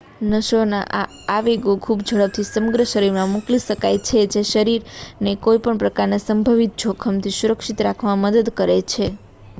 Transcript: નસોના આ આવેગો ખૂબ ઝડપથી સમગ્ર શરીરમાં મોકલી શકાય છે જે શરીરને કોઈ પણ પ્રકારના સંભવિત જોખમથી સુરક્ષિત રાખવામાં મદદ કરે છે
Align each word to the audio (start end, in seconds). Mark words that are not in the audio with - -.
નસોના 0.29 0.85
આ 0.91 1.03
આવેગો 1.29 1.73
ખૂબ 1.79 1.99
ઝડપથી 2.07 2.47
સમગ્ર 2.47 2.81
શરીરમાં 2.85 3.31
મોકલી 3.31 3.61
શકાય 3.61 3.99
છે 4.07 4.33
જે 4.33 4.41
શરીરને 4.45 5.31
કોઈ 5.43 5.63
પણ 5.63 5.81
પ્રકારના 5.81 6.23
સંભવિત 6.23 6.73
જોખમથી 6.81 7.37
સુરક્ષિત 7.37 7.79
રાખવામાં 7.83 8.23
મદદ 8.27 8.47
કરે 8.57 8.77
છે 8.87 9.05